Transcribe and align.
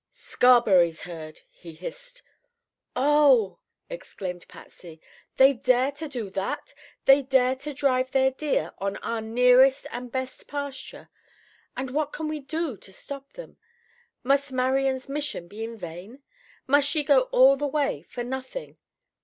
"Scarberry's 0.09 1.03
herd," 1.03 1.41
he 1.51 1.73
hissed. 1.73 2.23
"Oh!" 2.95 3.59
exclaimed 3.87 4.47
Patsy. 4.47 4.99
"They 5.37 5.53
dare 5.53 5.91
to 5.91 6.07
do 6.07 6.31
that? 6.31 6.73
They 7.05 7.21
dare 7.21 7.55
to 7.57 7.71
drive 7.75 8.09
their 8.09 8.31
deer 8.31 8.71
on 8.79 8.97
our 9.03 9.21
nearest 9.21 9.85
and 9.91 10.11
best 10.11 10.47
pasture? 10.47 11.11
And 11.77 11.91
what 11.91 12.13
can 12.13 12.27
we 12.27 12.39
do 12.39 12.77
to 12.77 12.91
stop 12.91 13.33
them? 13.33 13.57
Must 14.23 14.51
Marian's 14.51 15.07
mission 15.07 15.47
be 15.47 15.63
in 15.63 15.77
vain? 15.77 16.23
Must 16.65 16.89
she 16.89 17.03
go 17.03 17.29
all 17.31 17.55
that 17.57 17.67
way 17.67 18.01
for 18.01 18.23
nothing? 18.23 18.79